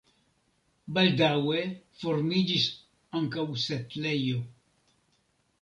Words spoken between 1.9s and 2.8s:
formiĝis